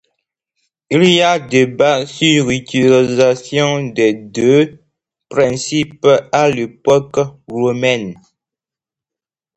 [0.89, 4.81] Il y a débat sur l’utilisation des deux
[5.29, 8.15] principes à l'époque romaine.